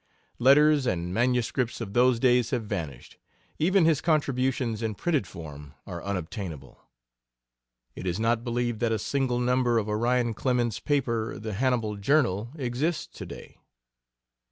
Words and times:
Letters 0.39 0.83
and 0.87 1.13
manuscripts 1.13 1.79
of 1.79 1.93
those 1.93 2.19
days 2.19 2.49
have 2.49 2.63
vanished 2.63 3.17
even 3.59 3.85
his 3.85 4.01
contributions 4.01 4.81
in 4.81 4.95
printed 4.95 5.27
form 5.27 5.75
are 5.85 6.01
unobtainable. 6.03 6.79
It 7.93 8.07
is 8.07 8.19
not 8.19 8.43
believed 8.43 8.79
that 8.79 8.91
a 8.91 8.97
single 8.97 9.37
number 9.37 9.77
of 9.77 9.87
Orion 9.87 10.33
Clemens's 10.33 10.79
paper, 10.79 11.37
the 11.37 11.53
Hannibal 11.53 11.97
Journal, 11.97 12.49
exists 12.57 13.15
to 13.15 13.27
day. 13.27 13.57